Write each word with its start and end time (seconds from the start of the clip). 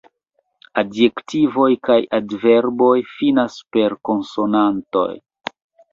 Adjektivoj 0.81 1.67
kaj 1.89 1.99
adverboj 2.19 2.95
finas 3.19 3.61
per 3.77 3.97
konsonantoj. 4.11 5.09